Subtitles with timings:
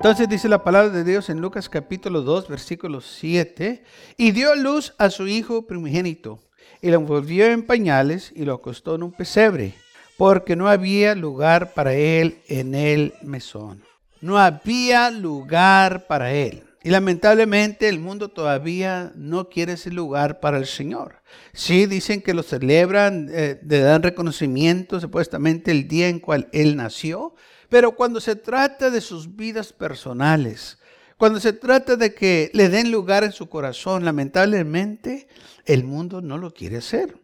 [0.00, 3.84] Entonces dice la palabra de Dios en Lucas capítulo 2, versículo 7,
[4.16, 6.40] y dio luz a su hijo primogénito,
[6.80, 9.74] y lo envolvió en pañales y lo acostó en un pesebre,
[10.16, 13.82] porque no había lugar para él en el mesón.
[14.22, 16.64] No había lugar para él.
[16.82, 21.22] Y lamentablemente el mundo todavía no quiere ese lugar para el Señor.
[21.52, 26.76] Sí, dicen que lo celebran, eh, le dan reconocimiento supuestamente el día en cual Él
[26.76, 27.34] nació,
[27.68, 30.78] pero cuando se trata de sus vidas personales,
[31.18, 35.28] cuando se trata de que le den lugar en su corazón, lamentablemente
[35.66, 37.14] el mundo no lo quiere hacer,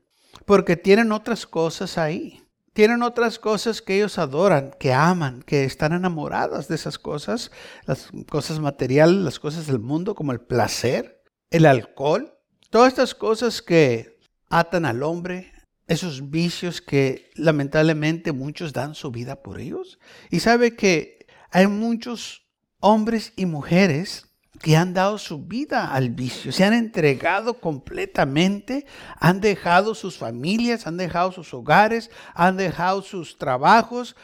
[0.44, 2.45] porque tienen otras cosas ahí.
[2.76, 7.50] Tienen otras cosas que ellos adoran, que aman, que están enamoradas de esas cosas,
[7.86, 12.34] las cosas materiales, las cosas del mundo, como el placer, el alcohol,
[12.68, 14.18] todas estas cosas que
[14.50, 15.54] atan al hombre,
[15.86, 19.98] esos vicios que lamentablemente muchos dan su vida por ellos.
[20.30, 22.46] Y sabe que hay muchos
[22.80, 24.35] hombres y mujeres
[24.66, 28.84] que han dado su vida al vicio, se han entregado completamente,
[29.20, 34.16] han dejado sus familias, han dejado sus hogares, han dejado sus trabajos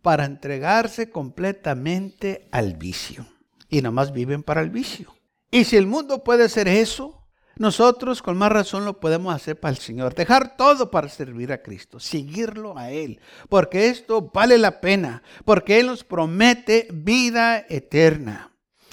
[0.00, 3.26] para entregarse completamente al vicio.
[3.68, 5.14] Y nomás viven para el vicio.
[5.50, 7.26] Y si el mundo puede hacer eso,
[7.56, 10.14] nosotros con más razón lo podemos hacer para el Señor.
[10.14, 13.20] Dejar todo para servir a Cristo, seguirlo a Él.
[13.50, 15.22] Porque esto vale la pena.
[15.44, 18.50] Porque Él nos promete vida eterna.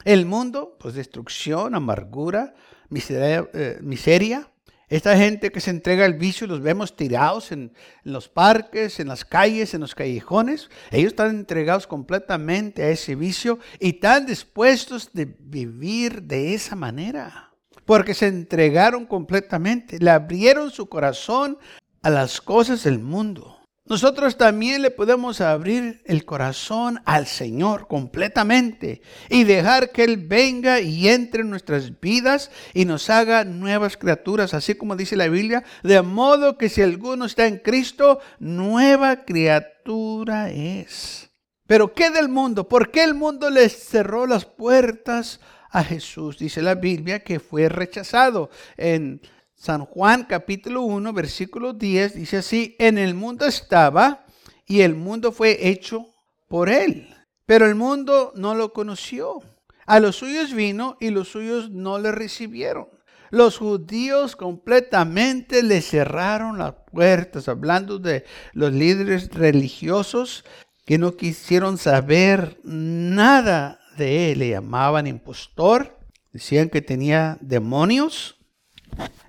[0.07, 2.53] El mundo, pues destrucción, amargura,
[2.87, 3.49] miseria.
[3.53, 4.49] Eh, miseria.
[4.87, 7.73] Esta gente que se entrega al vicio, los vemos tirados en,
[8.05, 10.69] en, los parques, en las calles, en los callejones.
[10.91, 17.51] Ellos están entregados completamente a ese vicio y están dispuestos de vivir de esa manera
[17.83, 21.57] porque se entregaron completamente, le abrieron su corazón
[22.01, 23.56] a las cosas del mundo.
[23.89, 30.81] Nosotros también le podemos abrir el corazón al Señor completamente y dejar que Él venga
[30.81, 35.63] y entre en nuestras vidas y nos haga nuevas criaturas, así como dice la Biblia,
[35.83, 41.29] de modo que si alguno está en Cristo, nueva criatura es.
[41.65, 42.67] Pero ¿qué del mundo?
[42.67, 46.37] ¿Por qué el mundo les cerró las puertas a Jesús.
[46.37, 48.49] Dice la Biblia que fue rechazado.
[48.77, 49.21] En
[49.57, 54.23] San Juan capítulo 1, versículo 10, dice así, en el mundo estaba
[54.67, 56.13] y el mundo fue hecho
[56.47, 57.09] por él,
[57.47, 59.41] pero el mundo no lo conoció.
[59.87, 62.87] A los suyos vino y los suyos no le recibieron.
[63.31, 70.45] Los judíos completamente le cerraron las puertas, hablando de los líderes religiosos
[70.85, 75.97] que no quisieron saber nada de él le llamaban impostor,
[76.31, 78.36] decían que tenía demonios,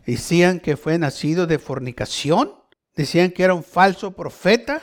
[0.06, 2.52] decían que fue nacido de fornicación,
[2.94, 4.82] decían que era un falso profeta,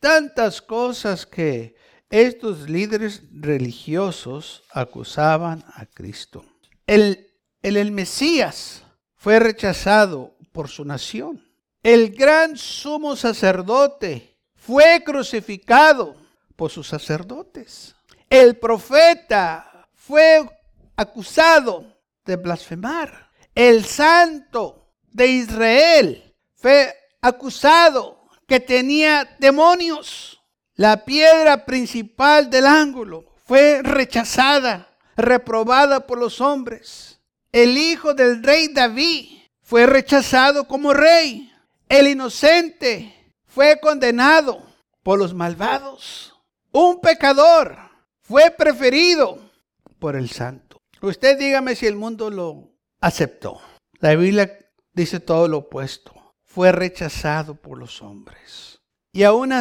[0.00, 1.74] tantas cosas que
[2.10, 6.44] estos líderes religiosos acusaban a Cristo.
[6.86, 7.32] El,
[7.62, 11.44] el, el Mesías fue rechazado por su nación.
[11.82, 16.16] El gran sumo sacerdote fue crucificado
[16.54, 17.96] por sus sacerdotes
[18.28, 20.48] el profeta fue
[20.96, 21.86] acusado
[22.24, 23.25] de blasfemar.
[23.56, 30.42] El santo de Israel fue acusado que tenía demonios.
[30.74, 37.22] La piedra principal del ángulo fue rechazada, reprobada por los hombres.
[37.50, 41.50] El hijo del rey David fue rechazado como rey.
[41.88, 44.66] El inocente fue condenado
[45.02, 46.34] por los malvados.
[46.72, 47.78] Un pecador
[48.20, 49.50] fue preferido
[49.98, 50.82] por el santo.
[51.00, 53.60] Usted dígame si el mundo lo aceptó.
[54.00, 54.58] La Biblia
[54.92, 56.12] dice todo lo opuesto.
[56.44, 58.80] Fue rechazado por los hombres.
[59.12, 59.52] Y aún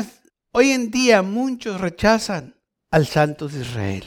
[0.52, 2.56] hoy en día muchos rechazan
[2.92, 4.06] al santo de Israel.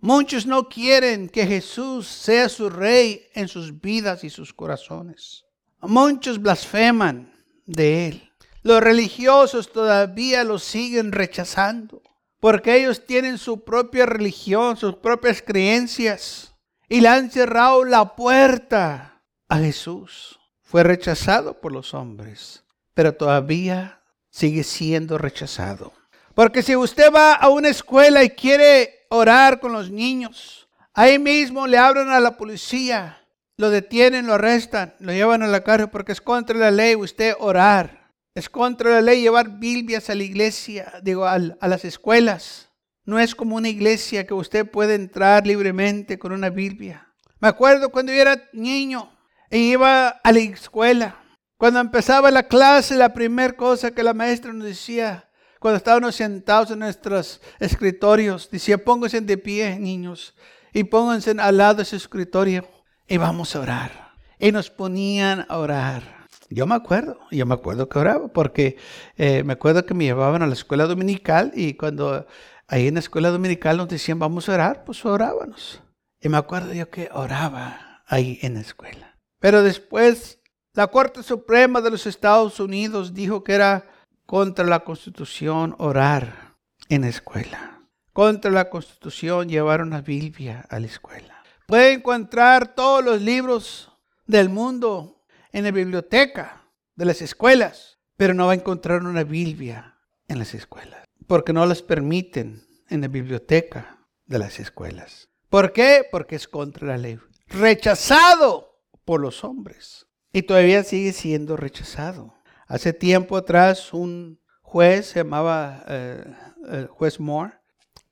[0.00, 5.44] Muchos no quieren que Jesús sea su rey en sus vidas y sus corazones.
[5.80, 7.32] Muchos blasfeman
[7.66, 8.30] de él.
[8.62, 12.02] Los religiosos todavía lo siguen rechazando
[12.40, 16.53] porque ellos tienen su propia religión, sus propias creencias,
[16.88, 20.38] y le han cerrado la puerta a Jesús.
[20.62, 22.64] Fue rechazado por los hombres,
[22.94, 24.00] pero todavía
[24.30, 25.92] sigue siendo rechazado.
[26.34, 31.66] Porque si usted va a una escuela y quiere orar con los niños, ahí mismo
[31.66, 33.24] le abren a la policía
[33.56, 37.34] lo detienen, lo arrestan, lo llevan a la cárcel porque es contra la ley usted
[37.38, 38.12] orar.
[38.34, 42.68] Es contra la ley llevar Biblias a la iglesia, digo, a, a las escuelas.
[43.04, 47.08] No es como una iglesia que usted puede entrar libremente con una Biblia.
[47.38, 49.10] Me acuerdo cuando yo era niño
[49.50, 51.16] e iba a la escuela.
[51.58, 55.28] Cuando empezaba la clase, la primera cosa que la maestra nos decía,
[55.60, 60.34] cuando estábamos sentados en nuestros escritorios, decía, pónganse de pie, niños,
[60.72, 62.68] y pónganse al lado de su escritorio
[63.06, 64.12] y vamos a orar.
[64.38, 66.26] Y nos ponían a orar.
[66.50, 68.76] Yo me acuerdo, yo me acuerdo que oraba, porque
[69.16, 72.26] eh, me acuerdo que me llevaban a la escuela dominical y cuando
[72.68, 75.82] ahí en la escuela dominical nos decían vamos a orar, pues orábamos.
[76.20, 79.18] Y me acuerdo yo que oraba ahí en la escuela.
[79.40, 80.38] Pero después
[80.72, 83.86] la Corte Suprema de los Estados Unidos dijo que era
[84.26, 86.56] contra la Constitución orar
[86.88, 87.82] en la escuela.
[88.12, 91.42] Contra la Constitución llevar una Biblia a la escuela.
[91.66, 93.90] Puede encontrar todos los libros
[94.26, 96.64] del mundo en la biblioteca
[96.96, 101.66] de las escuelas, pero no va a encontrar una Biblia en las escuelas, porque no
[101.66, 105.28] las permiten en la biblioteca de las escuelas.
[105.48, 106.06] ¿Por qué?
[106.10, 107.18] Porque es contra la ley.
[107.46, 110.06] Rechazado por los hombres.
[110.32, 112.34] Y todavía sigue siendo rechazado.
[112.66, 116.24] Hace tiempo atrás un juez, se llamaba eh,
[116.70, 117.52] el juez Moore,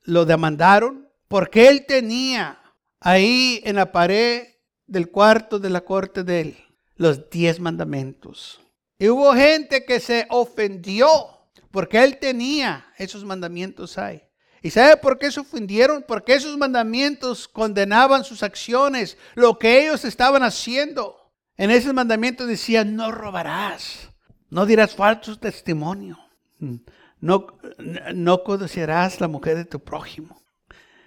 [0.03, 2.61] lo demandaron porque él tenía
[2.99, 4.47] ahí en la pared
[4.85, 6.57] del cuarto de la corte de él,
[6.95, 8.61] los diez mandamientos.
[8.99, 11.09] Y hubo gente que se ofendió
[11.73, 14.21] porque él tenía esos mandamientos ahí.
[14.61, 16.05] ¿Y sabe por qué se ofendieron?
[16.07, 21.33] Porque esos mandamientos condenaban sus acciones, lo que ellos estaban haciendo.
[21.57, 24.07] En esos mandamientos decía, no robarás,
[24.51, 26.19] no dirás falso testimonio,
[27.19, 27.47] no,
[28.13, 30.39] no conocerás la mujer de tu prójimo.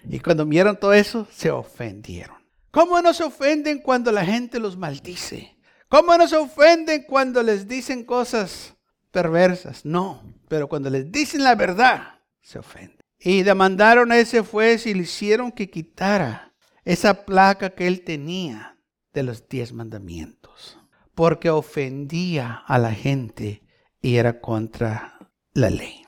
[0.09, 2.39] Y cuando vieron todo eso, se ofendieron.
[2.73, 5.57] ¿Cómo no se ofenden cuando la gente los maldice?
[5.89, 8.75] ¿Cómo no se ofenden cuando les dicen cosas
[9.13, 9.85] perversas?
[9.85, 13.01] No, pero cuando les dicen la verdad, se ofenden.
[13.19, 16.55] Y demandaron a ese juez y le hicieron que quitara
[16.85, 18.79] esa placa que él tenía
[19.13, 20.79] de los diez mandamientos,
[21.15, 23.63] porque ofendía a la gente
[24.01, 25.19] y era contra
[25.53, 26.07] la ley.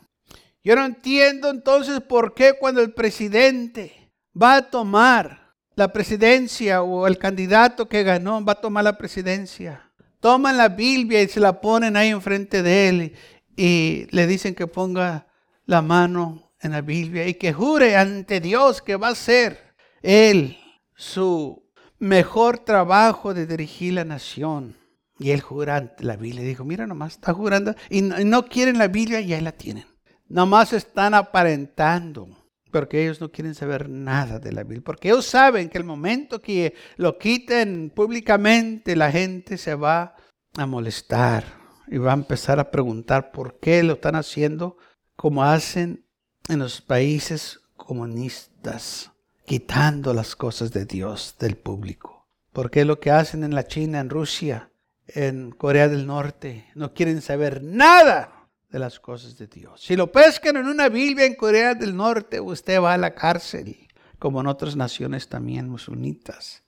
[0.62, 7.06] Yo no entiendo entonces por qué cuando el presidente va a tomar la presidencia o
[7.06, 9.90] el candidato que ganó va a tomar la presidencia,
[10.20, 13.16] toman la Biblia y se la ponen ahí enfrente de él
[13.58, 15.26] y le dicen que ponga
[15.66, 20.56] la mano en la Biblia y que jure ante Dios que va a ser él
[20.94, 21.68] su
[21.98, 24.76] mejor trabajo de dirigir la nación.
[25.18, 26.44] Y él jura ante la Biblia.
[26.44, 27.74] Dijo, mira nomás, está jurando.
[27.90, 29.86] Y no, quieren la Biblia y ahí la tienen.
[30.28, 32.28] Nomás están aparentando,
[32.70, 36.40] porque ellos no quieren saber nada de la Biblia, porque ellos saben que el momento
[36.40, 40.14] que lo quiten públicamente, la gente se va
[40.56, 41.57] a molestar
[41.90, 44.76] y va a empezar a preguntar por qué lo están haciendo
[45.16, 46.04] como hacen
[46.48, 49.12] en los países comunistas,
[49.44, 52.26] quitando las cosas de Dios del público.
[52.52, 54.70] ¿Por qué lo que hacen en la China, en Rusia,
[55.08, 58.38] en Corea del Norte, no quieren saber nada
[58.68, 59.80] de las cosas de Dios.
[59.82, 63.88] Si lo pescan en una Biblia en Corea del Norte, usted va a la cárcel,
[64.18, 66.62] como en otras naciones también musulmitas.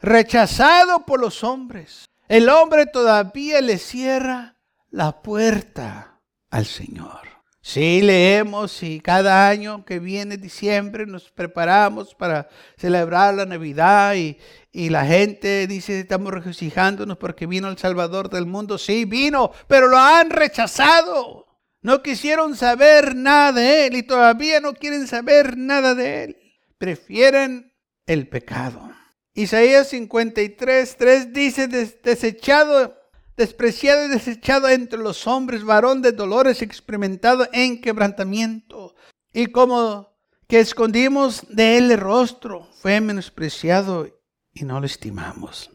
[0.00, 2.04] Rechazado por los hombres.
[2.28, 4.56] El hombre todavía le cierra
[4.90, 6.20] la puerta
[6.50, 7.32] al Señor.
[7.64, 14.36] Sí, leemos y cada año que viene diciembre nos preparamos para celebrar la Navidad y,
[14.72, 18.78] y la gente dice, estamos regocijándonos porque vino el Salvador del mundo.
[18.78, 21.46] Sí, vino, pero lo han rechazado.
[21.82, 26.36] No quisieron saber nada de Él y todavía no quieren saber nada de Él.
[26.78, 27.72] Prefieren
[28.06, 28.90] el pecado.
[29.34, 33.02] Isaías 53, 3 dice, desechado
[33.36, 38.94] despreciado y desechado entre los hombres, varón de dolores, experimentado en quebrantamiento.
[39.32, 40.12] Y como
[40.46, 44.06] que escondimos de él el rostro, fue menospreciado
[44.52, 45.70] y no lo estimamos.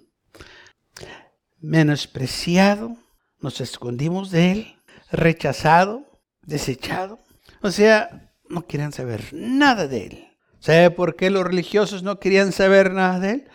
[1.59, 2.95] Menospreciado,
[3.39, 4.75] nos escondimos de él,
[5.11, 6.05] rechazado,
[6.43, 7.19] desechado.
[7.61, 10.26] O sea, no querían saber nada de él.
[10.67, 13.47] ¿Sabe por qué los religiosos no querían saber nada de él?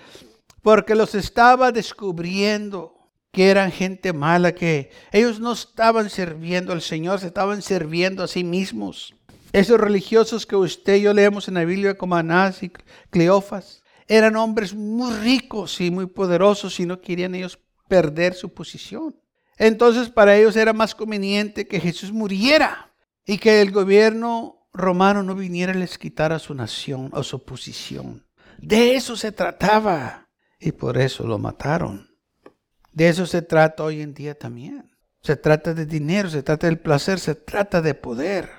[0.63, 7.21] Porque los estaba descubriendo que eran gente mala, que ellos no estaban sirviendo al Señor,
[7.21, 9.15] se estaban sirviendo a sí mismos.
[9.53, 12.73] Esos religiosos que usted y yo leemos en la Biblia como Anás y
[13.11, 19.15] Cleofas, eran hombres muy ricos y muy poderosos y no querían ellos perder su posición.
[19.59, 22.91] Entonces para ellos era más conveniente que Jesús muriera
[23.27, 27.45] y que el gobierno romano no viniera a les quitar a su nación, a su
[27.45, 28.25] posición.
[28.59, 30.29] De eso se trataba.
[30.61, 32.09] y por eso lo mataron.
[32.93, 34.93] De eso se trata hoy en día también.
[35.23, 38.51] Se trata de dinero, se trata del placer, se trata de poder.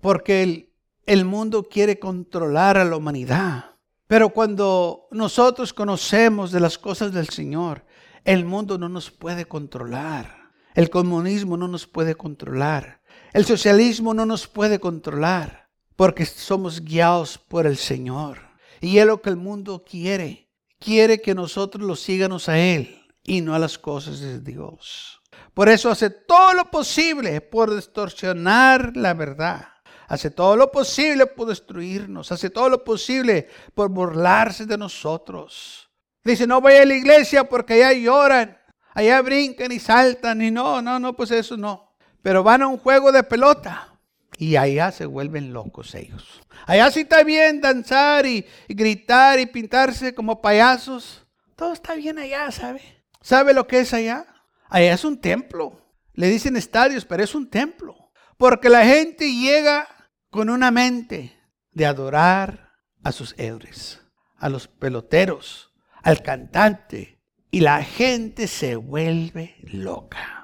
[0.00, 0.72] Porque el,
[1.06, 3.76] el mundo quiere controlar a la humanidad.
[4.06, 7.84] Pero cuando nosotros conocemos de las cosas del Señor,
[8.24, 10.50] el mundo no nos puede controlar.
[10.74, 12.97] El comunismo no nos puede controlar.
[13.32, 15.68] El socialismo no nos puede controlar.
[15.98, 18.38] Porque somos guiados por el Señor.
[18.80, 20.48] Y es lo que el mundo quiere.
[20.78, 25.20] Quiere que nosotros lo sigamos a Él y no a las cosas de Dios.
[25.54, 29.66] Por eso hace todo lo posible por distorsionar la verdad.
[30.06, 32.30] Hace todo lo posible por destruirnos.
[32.30, 35.90] Hace todo lo posible por burlarse de nosotros.
[36.22, 38.56] Dice, no voy a la iglesia porque allá lloran.
[38.94, 40.40] Allá brincan y saltan.
[40.42, 41.87] Y no, no, no, pues eso no.
[42.22, 43.98] Pero van a un juego de pelota.
[44.38, 46.40] Y allá se vuelven locos ellos.
[46.66, 51.26] Allá sí está bien danzar y, gritar y pintarse como payasos.
[51.56, 52.80] Todo está bien allá, ¿sabe?
[53.20, 54.26] ¿Sabe lo que es allá?
[54.68, 55.82] Allá es un templo.
[56.14, 57.96] Le dicen estadios, pero es un templo.
[58.36, 59.88] Porque la gente llega
[60.30, 61.36] con una mente
[61.72, 64.00] de adorar a sus héroes,
[64.36, 65.72] a los peloteros,
[66.02, 67.18] al cantante.
[67.50, 70.37] Y la gente se vuelve loca.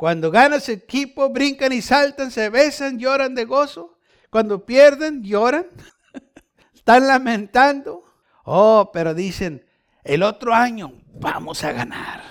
[0.00, 3.98] Cuando gana su equipo, brincan y saltan, se besan, lloran de gozo.
[4.30, 5.66] Cuando pierden, lloran.
[6.74, 8.02] Están lamentando.
[8.44, 9.62] Oh, pero dicen,
[10.02, 12.22] el otro año vamos a ganar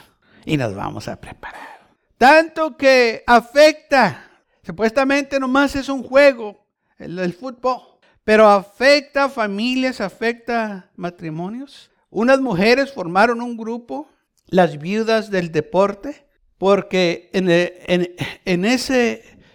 [0.46, 1.92] y nos vamos a preparar.
[2.18, 4.32] Tanto que afecta,
[4.64, 6.66] supuestamente nomás es un juego,
[6.98, 11.92] el, fútbol, pero afecta familias, afecta matrimonios.
[12.10, 14.10] Unas mujeres formaron un grupo,
[14.48, 16.29] las viudas del deporte,
[16.60, 18.96] porque en, en, en esa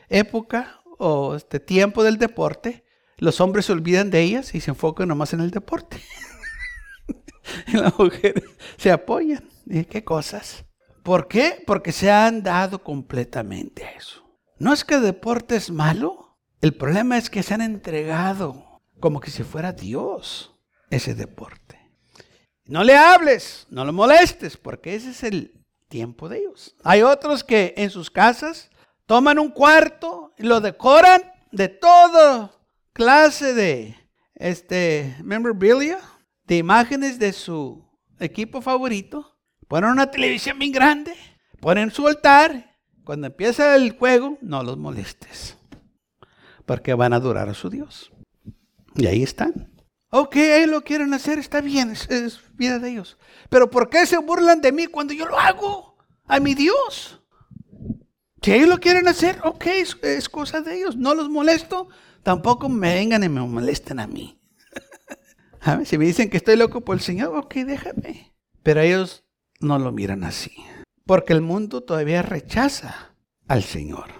[0.08, 2.84] época o este tiempo del deporte,
[3.18, 6.00] los hombres se olvidan de ellas y se enfocan nomás en el deporte.
[7.68, 8.44] y las mujeres
[8.76, 9.48] se apoyan.
[9.66, 10.64] ¿Y qué cosas?
[11.02, 11.62] ¿Por qué?
[11.66, 14.24] Porque se han dado completamente a eso.
[14.58, 16.38] No es que el deporte es malo.
[16.62, 20.54] El problema es que se han entregado como que si fuera Dios
[20.88, 21.78] ese deporte.
[22.64, 25.63] No le hables, no lo molestes, porque ese es el
[25.94, 26.74] tiempo de ellos.
[26.82, 28.68] Hay otros que en sus casas
[29.06, 31.22] toman un cuarto y lo decoran
[31.52, 32.50] de toda
[32.92, 33.94] clase de
[34.34, 36.00] este memorabilia
[36.48, 41.14] de imágenes de su equipo favorito, ponen una televisión bien grande,
[41.60, 42.76] ponen su altar.
[43.04, 45.56] Cuando empieza el juego, no los molestes,
[46.66, 48.10] porque van a adorar a su Dios.
[48.96, 49.72] Y ahí están.
[50.16, 53.18] Ok, ellos lo quieren hacer, está bien, es, vida de ellos.
[53.50, 55.96] Pero ¿por qué se burlan de mí cuando yo lo hago?
[56.26, 57.20] A mi Dios.
[58.40, 59.66] Si ellos lo quieren hacer, ok,
[60.02, 60.96] es, cosa de ellos.
[60.96, 61.88] No los molesto,
[62.22, 64.40] tampoco me vengan y me molesten a mí.
[65.84, 68.36] Si me dicen que estoy loco por el Señor, ok, déjame.
[68.62, 69.24] Pero ellos
[69.58, 70.52] no lo miran así.
[71.06, 73.16] Porque el mundo todavía rechaza
[73.48, 74.10] al Señor.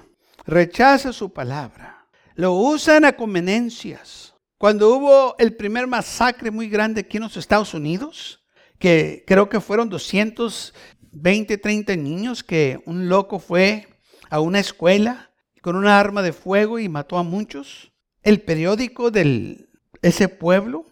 [0.45, 2.09] Rechaza su palabra.
[2.35, 4.34] Lo usan a conveniencias.
[4.64, 8.42] Cuando hubo el primer masacre muy grande aquí en los Estados Unidos,
[8.78, 13.87] que creo que fueron 220, 30 niños, que un loco fue
[14.30, 17.92] a una escuela con una arma de fuego y mató a muchos.
[18.23, 19.68] El periódico de
[20.00, 20.87] ese pueblo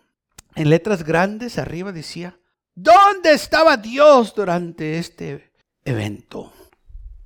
[0.54, 2.38] en letras grandes arriba decía,
[2.74, 5.50] ¿dónde estaba Dios durante este
[5.86, 6.52] evento?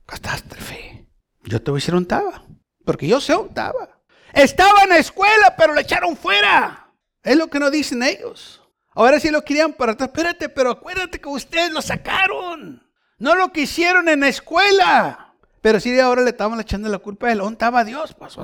[0.06, 1.08] Catástrofe.
[1.42, 2.44] Yo te voy a decir dónde estaba,
[2.84, 3.95] porque yo sé dónde estaba.
[4.36, 6.92] Estaba en la escuela, pero lo echaron fuera.
[7.22, 8.62] Es lo que no dicen ellos.
[8.94, 10.10] Ahora sí lo querían para atrás.
[10.10, 12.86] Espérate, pero acuérdate que ustedes lo sacaron.
[13.18, 15.34] No lo que hicieron en la escuela.
[15.62, 17.38] Pero sí ahora le estaban echando la culpa a él.
[17.38, 18.14] ¿Dónde estaba Dios?
[18.14, 18.36] Pues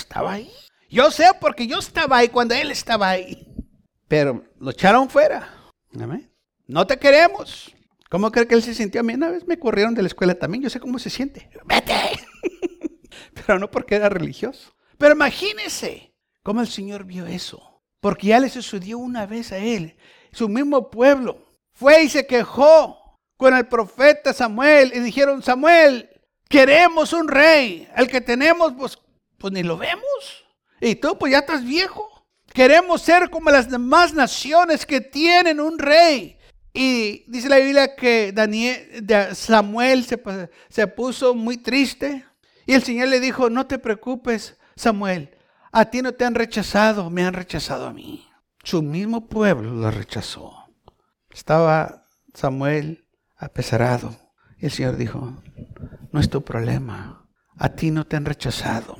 [0.00, 0.50] estaba ahí.
[0.88, 3.46] Yo sé porque yo estaba ahí cuando él estaba ahí.
[4.08, 5.50] Pero lo echaron fuera.
[6.66, 7.74] No te queremos.
[8.08, 9.02] ¿Cómo cree que él se sintió?
[9.02, 10.62] A mí una vez me corrieron de la escuela también.
[10.64, 11.50] Yo sé cómo se siente.
[11.66, 11.94] Vete.
[13.34, 14.75] Pero no porque era religioso.
[14.98, 16.12] Pero imagínese
[16.42, 17.82] cómo el Señor vio eso.
[18.00, 19.96] Porque ya le sucedió una vez a él.
[20.32, 24.92] Su mismo pueblo fue y se quejó con el profeta Samuel.
[24.94, 26.08] Y dijeron, Samuel,
[26.48, 27.88] queremos un rey.
[27.96, 28.98] El que tenemos, pues,
[29.38, 30.44] pues ni lo vemos.
[30.80, 32.08] Y tú, pues ya estás viejo.
[32.52, 36.38] Queremos ser como las demás naciones que tienen un rey.
[36.72, 40.22] Y dice la Biblia que Daniel, Samuel se,
[40.68, 42.24] se puso muy triste.
[42.66, 45.36] Y el Señor le dijo, no te preocupes, Samuel.
[45.72, 48.26] A ti no te han rechazado, me han rechazado a mí.
[48.62, 50.52] Su mismo pueblo lo rechazó.
[51.30, 53.06] Estaba Samuel
[53.36, 54.16] apesarado.
[54.58, 55.42] Y el Señor dijo,
[56.12, 57.28] no es tu problema.
[57.58, 58.96] A ti no te han rechazado.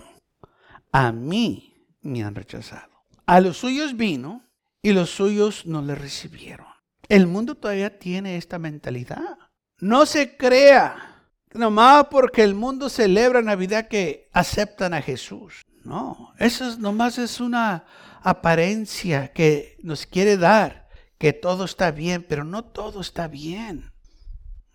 [0.92, 3.04] A mí me han rechazado.
[3.26, 4.44] A los suyos vino
[4.82, 6.66] y los suyos no le recibieron.
[7.08, 9.38] El mundo todavía tiene esta mentalidad.
[9.78, 11.15] No se crea
[11.52, 15.64] nomás porque el mundo celebra Navidad que aceptan a Jesús.
[15.84, 17.84] No, eso es, nomás es una
[18.22, 23.92] apariencia que nos quiere dar, que todo está bien, pero no todo está bien.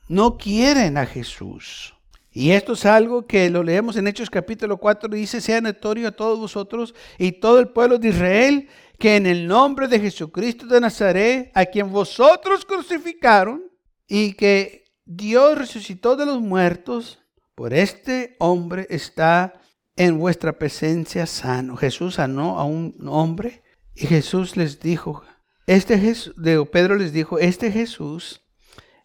[0.08, 1.94] No quieren a Jesús.
[2.32, 6.12] Y esto es algo que lo leemos en Hechos capítulo 4, dice, sea notorio a
[6.12, 10.80] todos vosotros y todo el pueblo de Israel, que en el nombre de Jesucristo de
[10.80, 13.64] Nazaret, a quien vosotros crucificaron,
[14.08, 14.81] y que
[15.14, 17.20] Dios resucitó de los muertos,
[17.54, 19.62] por este hombre está
[19.98, 21.76] en vuestra presencia sano.
[21.76, 23.62] Jesús sanó a un hombre
[23.94, 25.22] y Jesús les dijo,
[25.68, 26.34] este Jesús,
[26.72, 28.42] Pedro les dijo, este Jesús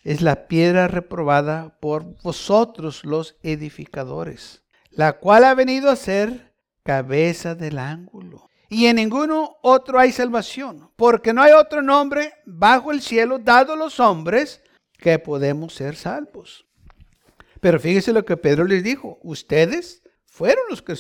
[0.05, 7.57] es la piedra reprobada por vosotros los edificadores, la cual ha venido a ser cabeza
[7.57, 8.49] del ángulo.
[8.69, 13.73] Y en ninguno otro hay salvación, porque no hay otro nombre bajo el cielo dado
[13.73, 14.63] a los hombres
[14.99, 16.67] que podemos ser salvos.
[17.61, 20.95] Pero fíjese lo que Pedro les dijo, ustedes fueron los que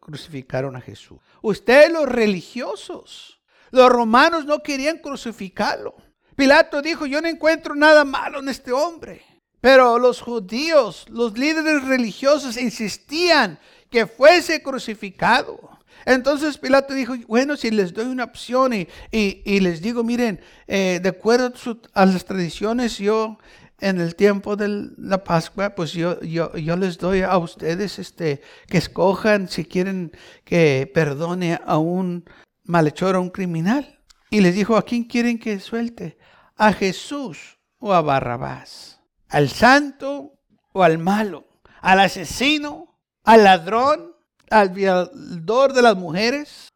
[0.00, 1.18] crucificaron a Jesús.
[1.42, 5.94] Ustedes los religiosos, los romanos no querían crucificarlo.
[6.36, 9.22] Pilato dijo, yo no encuentro nada malo en este hombre.
[9.60, 13.58] Pero los judíos, los líderes religiosos insistían
[13.90, 15.78] que fuese crucificado.
[16.06, 21.08] Entonces Pilato dijo, bueno, si les doy una opción y, les digo, miren, eh, de
[21.08, 21.52] acuerdo
[21.92, 23.38] a las tradiciones, yo
[23.80, 28.42] en el tiempo de la Pascua, pues yo, yo, yo, les doy a ustedes este,
[28.66, 30.12] que escojan si quieren
[30.44, 32.24] que perdone a un
[32.64, 34.00] malhechor, a un criminal.
[34.30, 36.18] Y les dijo, ¿a quién quieren que suelte?
[36.56, 39.00] ¿A Jesús o a Barrabás?
[39.28, 40.34] ¿Al santo
[40.72, 41.48] o al malo?
[41.80, 42.98] ¿Al asesino?
[43.24, 44.09] ¿Al ladrón?
[44.50, 46.68] ¿Al violador de las mujeres?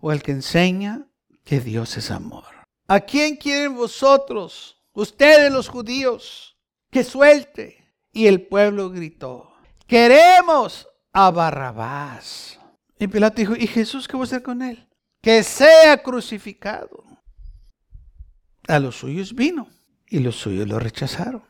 [0.00, 1.06] ¿O al que enseña
[1.44, 2.44] que Dios es amor?
[2.86, 4.78] ¿A quién quieren vosotros?
[5.00, 6.56] ustedes los judíos,
[6.90, 7.76] que suelte.
[8.12, 9.52] Y el pueblo gritó,
[9.86, 12.58] queremos a Barrabás.
[12.98, 14.88] Y Pilato dijo, ¿y Jesús qué va a hacer con él?
[15.20, 17.04] Que sea crucificado.
[18.66, 19.68] A los suyos vino
[20.08, 21.44] y los suyos lo rechazaron.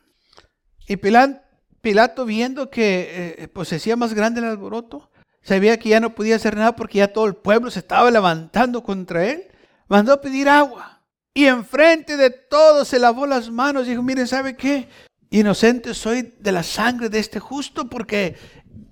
[0.86, 5.10] Y Pilato, viendo que eh, pues hacía más grande el alboroto,
[5.48, 8.82] sabía que ya no podía hacer nada porque ya todo el pueblo se estaba levantando
[8.82, 9.44] contra él,
[9.88, 11.02] mandó pedir agua.
[11.32, 14.88] Y enfrente de todos se lavó las manos dijo, miren, ¿sabe qué?
[15.30, 18.36] Inocente soy de la sangre de este justo porque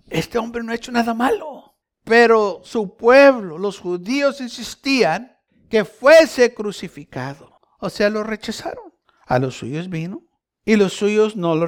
[0.09, 1.77] este hombre no ha hecho nada malo.
[2.05, 5.37] Pero su pueblo, los judíos, insistían
[5.69, 7.59] que fuese crucificado.
[7.81, 8.95] O sea, lo rechazaron.
[9.27, 10.23] A los suyos vino
[10.65, 11.67] y los suyos no lo,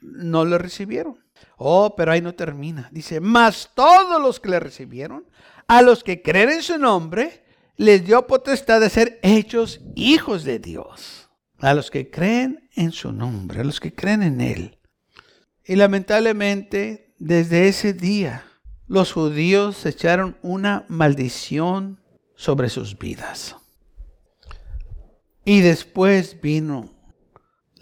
[0.00, 1.24] no lo recibieron.
[1.56, 2.88] Oh, pero ahí no termina.
[2.92, 5.24] Dice, más todos los que le recibieron,
[5.66, 7.44] a los que creen en su nombre,
[7.76, 11.28] les dio potestad de ser hechos hijos de Dios.
[11.58, 14.78] A los que creen en su nombre, a los que creen en Él.
[15.64, 18.44] Y lamentablemente, desde ese día,
[18.86, 22.00] los judíos echaron una maldición
[22.36, 23.56] sobre sus vidas.
[25.44, 26.95] Y después vino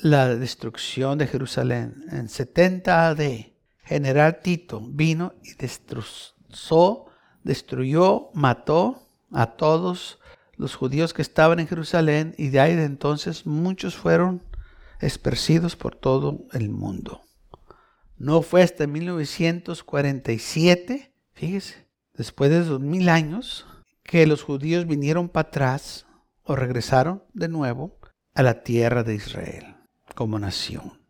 [0.05, 2.05] la destrucción de Jerusalén.
[2.13, 3.23] En 70 AD,
[3.85, 7.07] General Tito vino y destrozó,
[7.43, 10.19] destruyó, mató a todos
[10.57, 14.43] los judíos que estaban en Jerusalén y de ahí de entonces muchos fueron
[15.01, 17.23] esparcidos por todo el mundo.
[18.19, 23.65] No fue hasta 1947, fíjese, después de dos mil años,
[24.03, 26.05] que los judíos vinieron para atrás
[26.43, 27.97] o regresaron de nuevo
[28.35, 29.74] a la tierra de Israel
[30.15, 31.01] como nación.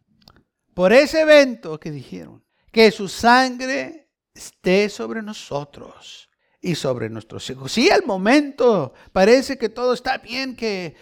[0.74, 6.28] Por ese evento que dijeron, que su sangre esté sobre nosotros
[6.60, 7.70] y sobre nuestros hijos.
[7.70, 10.96] Sí, al momento parece que todo está bien, que,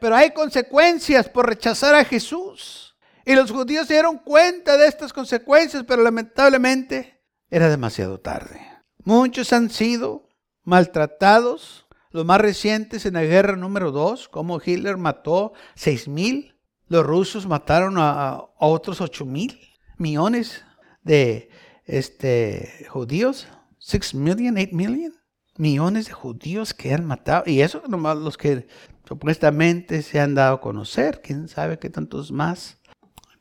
[0.00, 2.96] pero hay consecuencias por rechazar a Jesús.
[3.24, 8.60] Y los judíos se dieron cuenta de estas consecuencias, pero lamentablemente era demasiado tarde.
[9.04, 10.28] Muchos han sido
[10.64, 11.86] maltratados.
[12.10, 16.51] Los más recientes en la guerra número 2, como Hitler mató seis mil.
[16.88, 19.58] Los rusos mataron a, otros ocho mil
[19.98, 20.64] millones
[21.02, 21.50] de
[21.84, 23.48] este, judíos.
[23.78, 25.12] 6 million, 8 million,
[25.56, 27.42] millones de judíos que han matado.
[27.46, 28.68] Y eso nomás los que
[29.08, 31.20] supuestamente se han dado a conocer.
[31.20, 32.78] Quién sabe qué tantos más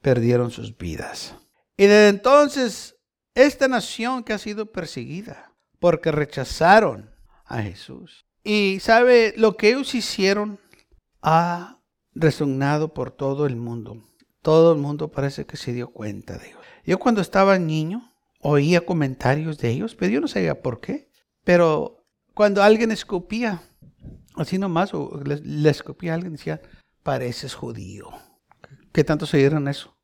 [0.02, 1.36] perdieron sus vidas.
[1.78, 2.96] Y desde entonces,
[3.36, 7.12] esta nación que ha sido perseguida porque rechazaron
[7.46, 8.26] a Jesús.
[8.44, 10.60] Y sabe, lo que ellos hicieron
[11.22, 11.81] ha
[12.14, 14.04] resonado por todo el mundo.
[14.42, 16.58] Todo el mundo parece que se dio cuenta de ello.
[16.86, 21.10] Yo cuando estaba niño, oía comentarios de ellos, pero yo no sabía por qué.
[21.44, 23.62] Pero cuando alguien escupía,
[24.36, 26.62] así nomás, o le, escupía a alguien, decía,
[27.04, 28.10] pareces judío.
[28.92, 29.96] ¿Qué tanto se dieron eso?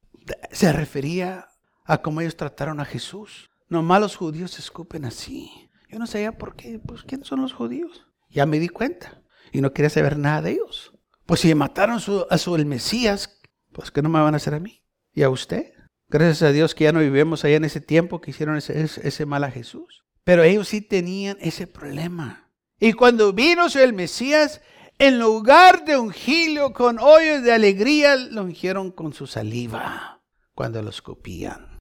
[0.51, 1.47] Se refería
[1.83, 3.49] a cómo ellos trataron a Jesús.
[3.69, 5.69] Nomás los judíos se escupen así.
[5.89, 6.79] Yo no sabía por qué.
[6.79, 8.07] Pues, ¿quiénes son los judíos?
[8.29, 9.21] Ya me di cuenta.
[9.51, 10.93] Y no quería saber nada de ellos.
[11.27, 13.39] Pues si mataron a su el Mesías,
[13.73, 14.81] pues ¿qué no me van a hacer a mí?
[15.13, 15.73] ¿Y a usted?
[16.09, 19.25] Gracias a Dios que ya no vivimos allá en ese tiempo que hicieron ese, ese
[19.25, 20.03] mal a Jesús.
[20.23, 22.49] Pero ellos sí tenían ese problema.
[22.79, 24.61] Y cuando vino el Mesías,
[24.99, 30.21] en lugar de ungirlo con hoyos de alegría, lo ungieron con su saliva
[30.53, 31.77] cuando lo escupían.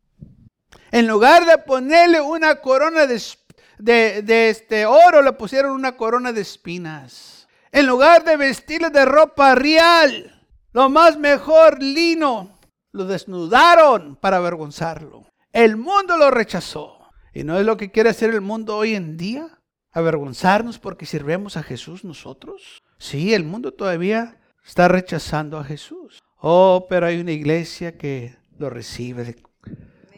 [0.91, 6.41] En lugar de ponerle una corona de, de, este oro, le pusieron una corona de
[6.41, 7.36] espinas.
[7.77, 12.59] En lugar de vestirle de ropa real, lo más mejor lino,
[12.91, 15.27] lo desnudaron para avergonzarlo.
[15.53, 16.97] El mundo lo rechazó.
[17.35, 19.61] ¿Y no es lo que quiere hacer el mundo hoy en día?
[19.93, 22.83] ¿Avergonzarnos porque sirvemos a Jesús nosotros?
[22.97, 26.23] Sí, el mundo todavía está rechazando a Jesús.
[26.39, 29.37] Oh, pero hay una iglesia que lo recibe.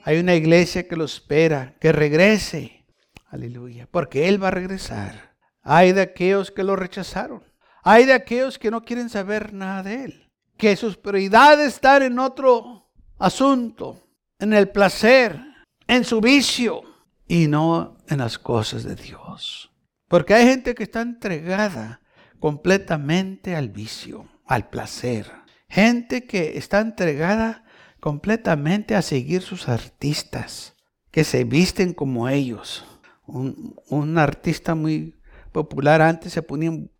[0.05, 2.87] Hay una iglesia que lo espera, que regrese.
[3.27, 3.89] Aleluya.
[3.91, 5.35] Porque Él va a regresar.
[5.63, 7.48] Hay de aquellos que lo rechazaron.
[7.91, 10.31] Hay de aquellos que no quieren saber nada de Él.
[10.59, 14.07] Que sus prioridades están en otro asunto,
[14.39, 15.41] en el placer,
[15.87, 16.83] en su vicio
[17.27, 19.73] y no en las cosas de Dios.
[20.07, 22.03] Porque hay gente que está entregada
[22.39, 25.33] completamente al vicio, al placer.
[25.71, 27.65] Gente que está entregada
[28.01, 30.75] completamente a seguir sus artistas,
[31.11, 32.85] que se visten como ellos.
[33.25, 35.15] Un, artista muy
[35.53, 36.91] popular antes se ponía un,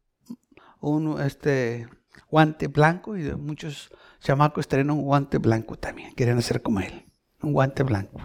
[1.21, 1.89] este,
[2.31, 6.13] guante blanco y muchos chamacos traen un guante blanco también.
[6.13, 7.07] Quieren hacer como él.
[7.43, 8.21] Un guante blanco.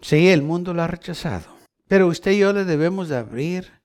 [0.00, 1.56] Sí, el mundo lo ha rechazado.
[1.86, 3.82] Pero usted y yo le debemos de abrir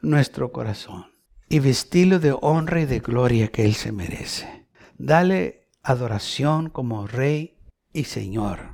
[0.00, 1.06] nuestro corazón
[1.48, 4.68] y vestirlo de honra y de gloria que Él se merece.
[4.96, 7.58] Dale adoración como Rey
[7.92, 8.70] y Señor,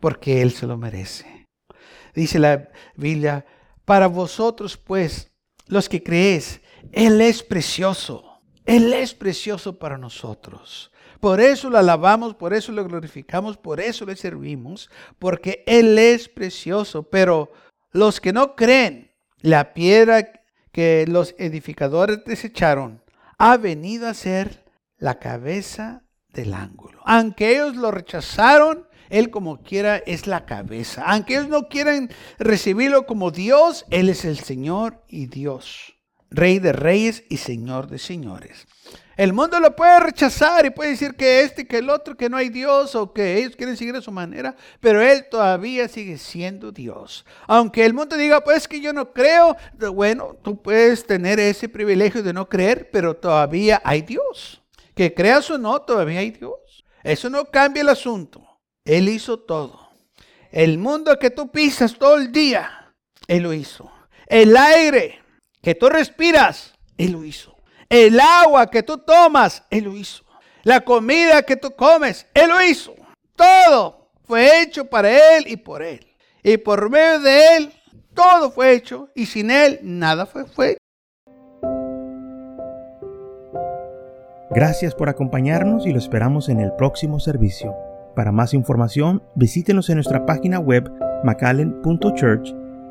[0.00, 1.46] porque Él se lo merece.
[2.14, 3.46] Dice la Biblia,
[3.84, 5.32] para vosotros pues,
[5.66, 6.60] los que creéis,
[6.92, 8.40] Él es precioso.
[8.64, 10.90] Él es precioso para nosotros.
[11.20, 16.28] Por eso lo alabamos, por eso lo glorificamos, por eso le servimos, porque Él es
[16.28, 17.04] precioso.
[17.04, 17.52] Pero
[17.92, 20.42] los que no creen, la piedra
[20.72, 23.02] que los edificadores desecharon,
[23.38, 24.64] ha venido a ser
[24.98, 27.00] la cabeza del ángulo.
[27.04, 31.04] Aunque ellos lo rechazaron, Él como quiera es la cabeza.
[31.06, 35.93] Aunque ellos no quieran recibirlo como Dios, Él es el Señor y Dios,
[36.34, 38.66] Rey de reyes y Señor de señores.
[39.16, 42.36] El mundo lo puede rechazar y puede decir que este, que el otro, que no
[42.36, 46.72] hay Dios o que ellos quieren seguir a su manera, pero Él todavía sigue siendo
[46.72, 47.24] Dios.
[47.46, 49.56] Aunque el mundo diga, pues que yo no creo,
[49.92, 54.60] bueno, tú puedes tener ese privilegio de no creer, pero todavía hay Dios.
[54.96, 56.84] Que creas o no, todavía hay Dios.
[57.04, 58.44] Eso no cambia el asunto.
[58.84, 59.90] Él hizo todo.
[60.50, 62.92] El mundo que tú pisas todo el día,
[63.28, 63.90] Él lo hizo.
[64.26, 65.23] El aire
[65.64, 67.56] que tú respiras, Él lo hizo.
[67.88, 70.22] El agua que tú tomas, Él lo hizo.
[70.62, 72.94] La comida que tú comes, Él lo hizo.
[73.34, 76.06] Todo fue hecho para Él y por Él.
[76.42, 77.72] Y por medio de Él,
[78.14, 79.08] todo fue hecho.
[79.14, 80.76] Y sin Él, nada fue, fue
[84.50, 87.74] Gracias por acompañarnos y lo esperamos en el próximo servicio.
[88.14, 90.92] Para más información, visítenos en nuestra página web
[91.24, 92.63] macallen.church.